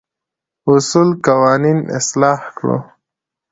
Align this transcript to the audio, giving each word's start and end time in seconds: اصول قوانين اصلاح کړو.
اصول 0.71 1.09
قوانين 1.25 1.79
اصلاح 1.97 2.39
کړو. 2.57 2.77